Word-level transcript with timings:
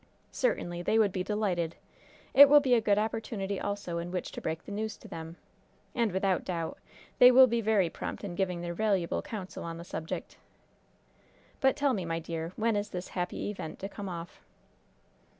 "Certainly. 0.31 0.81
They 0.81 0.97
would 0.97 1.11
be 1.11 1.21
delighted. 1.23 1.75
It 2.33 2.49
will 2.49 2.59
be 2.59 2.73
a 2.73 2.81
good 2.81 2.97
opportunity 2.97 3.61
also 3.61 3.99
in 3.99 4.09
which 4.09 4.31
to 4.31 4.41
break 4.41 4.63
the 4.65 4.71
news 4.71 4.97
to 4.97 5.07
them. 5.07 5.35
And, 5.93 6.11
without 6.11 6.43
doubt, 6.43 6.79
they 7.19 7.29
will 7.29 7.45
be 7.45 7.61
very 7.61 7.87
prompt 7.87 8.23
in 8.23 8.33
giving 8.33 8.61
their 8.61 8.73
valuable 8.73 9.21
counsel 9.21 9.63
on 9.63 9.77
the 9.77 9.83
subject. 9.83 10.37
But 11.59 11.75
tell 11.75 11.93
me, 11.93 12.03
my 12.03 12.17
dear, 12.17 12.51
when 12.55 12.75
is 12.75 12.89
this 12.89 13.09
happy 13.09 13.51
event 13.51 13.77
to 13.77 13.89
come 13.89 14.09
off?" 14.09 14.41